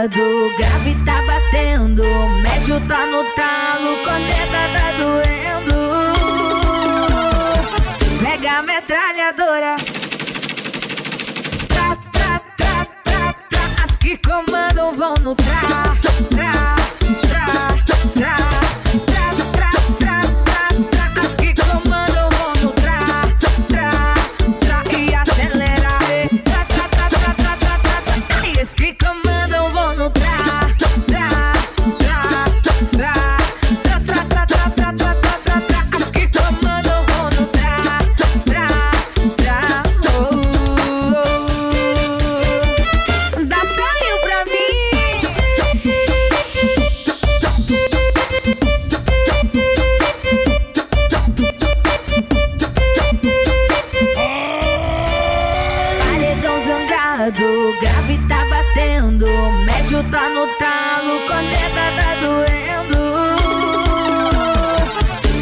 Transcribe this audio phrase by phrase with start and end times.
[0.00, 2.02] lado, grave tá batendo,
[2.42, 5.76] médio tá no talo, corneta tá doendo.
[8.22, 9.76] Pega a metralhadora.
[11.68, 13.84] Tra, tra, tra, tra, tra.
[13.84, 15.96] As que comandam vão no tra,
[16.30, 16.79] tra.
[60.04, 63.00] tá no talo, coleta tá doendo.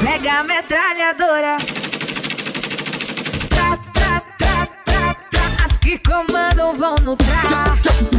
[0.02, 1.56] Pega a metralhadora.
[3.50, 5.64] Tá, tá, tá, tá, tá.
[5.64, 8.17] As que comandam vão no talo.